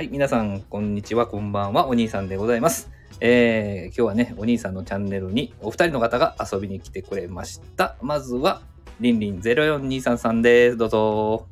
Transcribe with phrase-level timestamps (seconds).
[0.00, 2.90] はい、皆さん、こんにちは、こんばんは、お兄さんでございます。
[3.20, 7.96] えー、今日はね、お兄さんのチャンネルにお二人の方が遊びに来てくれました。
[8.00, 8.62] まずは、
[8.98, 10.78] りんりん0423さんです。
[10.78, 11.46] どうぞ。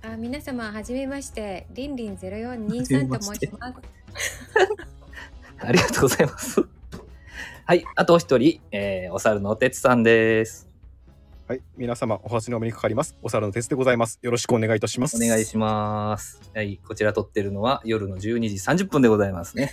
[0.00, 3.74] あ皆様はじめましてりんりんゼロ四二三と申します。
[5.60, 6.64] ありがとうございます。
[7.66, 10.65] はい、あと一人、えー、お猿のおてつさんです。
[11.48, 13.16] はい、皆様お初にお目にかかります。
[13.22, 14.18] お猿の鉄でございます。
[14.20, 15.16] よろしくお願いいたします。
[15.16, 16.40] お願いします。
[16.52, 19.72] はい、こちら撮ってるのは夜の12時30分でございますね。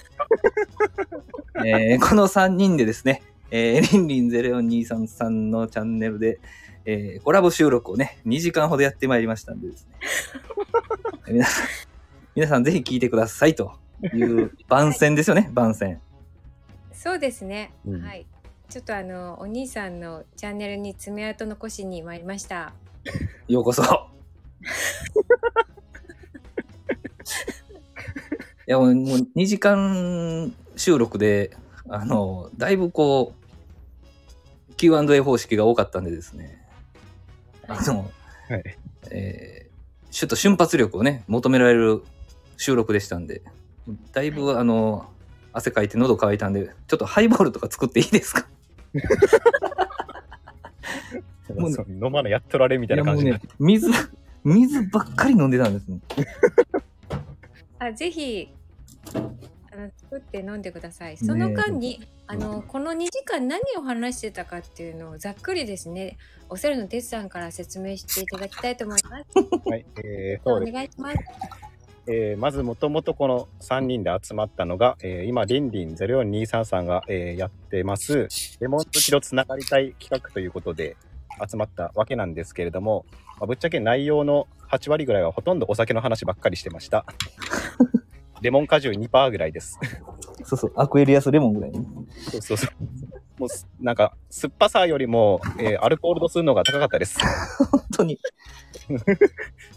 [1.66, 6.40] えーこの3人でですね、えー、りんりん0423さんのチャンネルで、
[6.86, 9.96] えーコラボ収録をね、2時間ほどやってまいりましたんでですね。
[11.28, 11.68] 皆さん、
[12.36, 13.74] 皆さんぜひ聞いてくださいと
[14.14, 16.00] いう番宣ですよね、番宣。
[16.94, 17.74] そうですね。
[17.84, 18.28] うんはい。
[18.74, 22.74] ちょっとあのお兄さんのチャンネルに爪痕残しに参りました。
[23.48, 23.84] ようこそ。
[28.68, 31.56] いやもうもう2時間収録で、
[31.88, 33.36] あの、だいぶこ
[34.72, 36.60] う、Q&A 方式が多かったんでですね、
[37.68, 38.12] あの、
[38.50, 38.64] はい。
[39.12, 39.74] えー
[40.10, 42.02] ちょっと瞬発力をね、求められる
[42.58, 43.44] 収録でしたんで、
[44.14, 45.08] だいぶ、はあの、
[45.52, 48.48] 汗かいて喉乾いたんで、ちょっとハイボールとか作っていいですか？
[51.56, 53.92] もうねそう飲まないやっとられみたいな感じになね、水、
[54.44, 56.00] 水ばっかり飲んでたんですね。
[57.80, 58.50] あぜひ
[59.74, 61.18] あの作って飲んでください。
[61.18, 66.18] その間に、あのこの2時間何を話してたかっていうのをざっくりですね、
[66.50, 69.26] おせるのてつさんから説明していただきたいと思います。
[69.70, 69.86] はい。
[70.04, 70.72] えー、そおうです。
[70.72, 71.18] 願いします。
[72.08, 78.28] えー、まずもともとこの3人で集まったのが、えー、今、リンリン0423さんが、えー、やってます、
[78.60, 80.98] レモン好きとつながりたい企画ということで
[81.50, 83.06] 集まったわけなんですけれども、
[83.40, 87.06] まあ、ぶっちゃけ内容の8割ぐらいはほとんどお酒の話ばっかりしてました。
[88.42, 89.80] レモン果汁2%ぐらいです。
[90.44, 91.80] そうそう、アクエリアスレモンぐらいね。
[92.30, 93.40] そうそうそう。
[93.40, 97.18] もうす、なんか、酸っぱさよりも、えーアルコール度数の方が高かったです。
[97.72, 98.20] 本当に。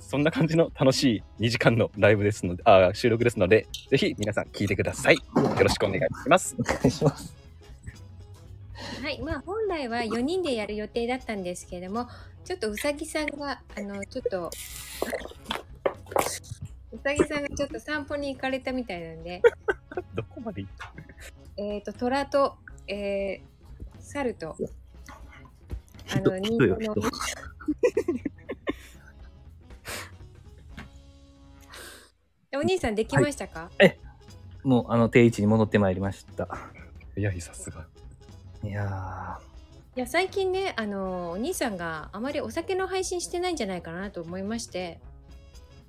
[0.00, 5.16] そんな感じの楽しい2時間のライブですので、あー収録ですので、ぜひ皆さん聞いてください。
[5.16, 5.20] よ
[5.60, 6.56] ろしくお願いします。
[6.58, 7.34] お願いします。
[9.02, 12.08] はい、まあ本来は4人でやる予定だったんですけれども、
[12.44, 14.50] ちょっとうさぎさんがあのちょっと
[16.92, 19.42] うさぎさんがちょっと散歩に行かれたみたいなんで、
[20.14, 20.92] どこまで行った？
[21.56, 22.56] えっ、と虎と、
[22.86, 23.40] えー、
[24.00, 24.56] 猿と
[26.14, 27.02] あの人人よ間の
[32.58, 33.70] お兄さんできましたか、
[34.64, 36.48] もう、あの、定位置に戻ってまいりました。
[37.16, 37.86] いや、さすが。
[38.62, 39.38] いや
[39.94, 44.98] い、や最近ねあのお兄さんがあまりお酒の配信してないんじゃないかなと思いまして、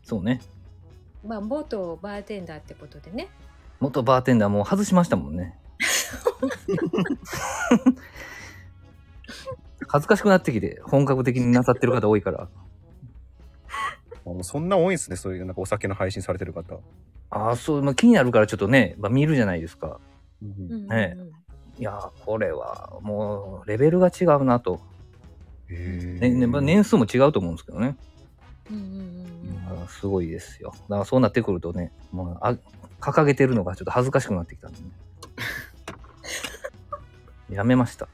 [0.05, 0.41] ー、そうね。
[1.25, 3.29] まあ元バーテンダーってことでね。
[3.79, 5.57] 元バーテンダーもう外しましたもんね。
[9.87, 12.49] 恥ずかしくなってきて、本格的になさってる方多いから。
[14.37, 16.75] あのそんな多いんですね、そういうなんかお酒の配信されてる方。
[17.31, 19.99] ああ、そう、まあ、気になるからちょっとね、まあ、見るじゃないですか。
[20.43, 21.17] うんね
[21.79, 24.79] いやー、これはもう、レベルが違うなと。
[25.69, 27.97] へねねまあ年数も違うと思うんですけどね。
[28.71, 30.71] うんうんうんうんまあすごいですよ。
[30.89, 32.55] だからそうなってくるとね、もうあ
[33.01, 34.85] 掲げてるのがちょっと恥ずかしくなってきたんでね。
[37.57, 38.07] やめました。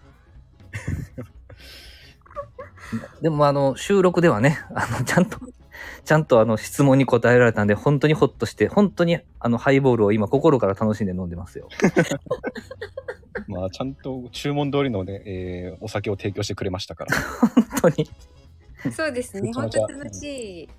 [3.21, 5.39] でもあの収録ではね、あのちゃんと、
[6.05, 11.69] ちゃんとあの質問に答えられたんで、本当にホッとして、本当にあのハイボールを今心から楽しんで飲んでますよ。
[13.47, 17.15] まあ、ちゃんと注文通りのね、えーお酒を提供してくれましたから。
[17.81, 18.09] 本当に。
[18.91, 19.51] そうですね。
[19.53, 20.69] 本当楽しい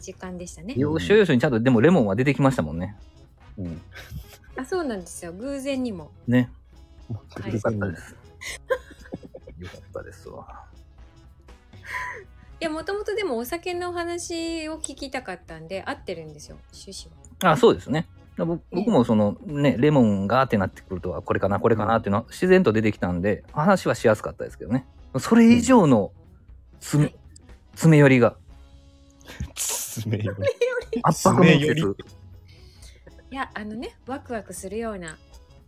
[0.00, 0.74] 時間でしたね。
[0.76, 2.96] 要所要所にちゃんとでもレモンは出てきましたもんね。
[3.56, 3.80] うん。
[4.56, 5.32] あ、そうなんですよ。
[5.32, 6.10] 偶然にも。
[6.26, 6.50] ね。
[7.30, 8.16] はいよかったです。
[9.58, 10.64] よかったですわ。
[12.62, 16.58] いや、もともとでもお酒の話を聞きたかったんで、合ってるんですよ。
[16.72, 17.12] 趣旨
[17.44, 17.54] は。
[17.54, 18.06] あ、そうですね。
[18.38, 24.86] ぼ僕もそのね、レモンがーってなってくるとは、これかな、これかなっていうのは自然と出てきたんで、話はしやすかったですけどね。
[25.18, 26.12] それ以上の
[26.78, 27.18] 詰め、はい
[27.72, 28.36] 詰め寄りが、
[29.56, 30.34] 爪よ
[30.92, 31.00] り。
[31.02, 31.96] 圧迫面接。
[33.30, 35.18] いや、あのね、ワクワクするような。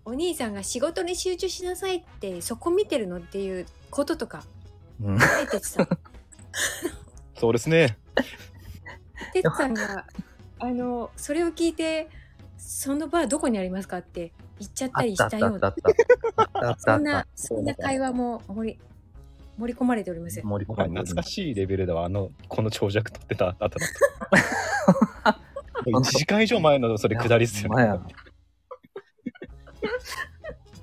[0.04, 4.44] お兄さんが仕事に集中しなさいってそこ見てるのっていうこととか、
[5.02, 5.88] うん、はい、哲さん。
[7.38, 7.98] そうですね。
[9.32, 10.06] 哲さんが、
[10.58, 12.08] あの、それを聞いて、
[12.56, 16.42] そのバーどこにありますかって言っちゃったりあったあしたようなったあったあった。
[16.42, 18.78] あったあったあっそんなた。、そんな会話も盛り、
[19.58, 20.38] 盛り込まれております。
[20.38, 23.78] はい、盛り込まれてる懐かしいレベルでは、あの、この長尺取ってた後だと。
[25.90, 27.98] 1時間以上前のそれ下りっすよね。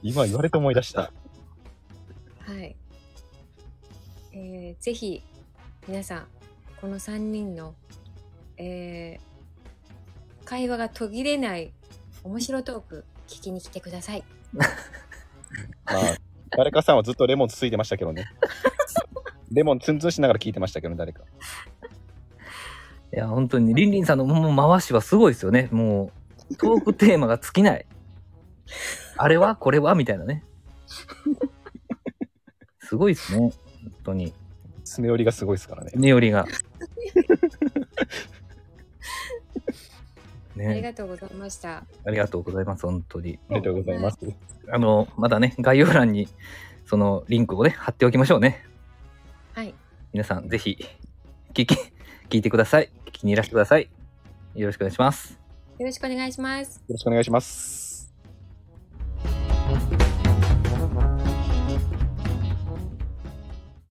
[0.04, 1.02] 今言われて思い出した。
[1.02, 1.12] は
[2.62, 2.76] い。
[4.34, 5.24] えーぜひ
[5.88, 6.28] 皆さん
[6.80, 7.76] この3人の、
[8.58, 9.32] えー
[10.52, 11.72] 会話が途切れない
[12.26, 14.24] 面白トーク聞きに来てください。
[14.52, 14.66] ま
[15.96, 15.98] あ、
[16.58, 18.26] 誰かさんはずっとレモンつついてましたけどね。
[19.50, 21.24] レモンツンツンしながら聞いてましたけどね、誰か。
[23.14, 25.70] いや、本当に、リンリンさんのもう回しはすごいですよね。
[25.72, 26.12] も
[26.50, 27.86] う、トークテーマが尽きない。
[29.16, 30.44] あれはこれはみたいなね。
[32.80, 33.40] すごいですね。
[33.40, 33.54] 本
[34.04, 34.34] 当に。
[34.92, 35.92] 詰め寄りがすごいですからね。
[35.96, 36.46] ねよりが。
[40.54, 41.86] ありね、がとうございました。
[42.06, 43.40] ありがとうございます、本当に。
[43.50, 44.18] ありがとうございます。
[44.70, 46.28] あの、まだね、概要欄に、
[46.86, 48.66] そのリンクをね、貼っておきましょうね。
[49.54, 49.74] はい。
[50.12, 50.78] 皆さん、ぜひ、
[51.54, 51.76] 聞き、
[52.30, 52.92] 聞いてください。
[53.08, 53.90] 聞きにいらしてください。
[54.56, 55.40] よろしくお願いします。
[55.80, 56.76] よろしくお願いします。
[56.76, 57.81] よろしくお願いします。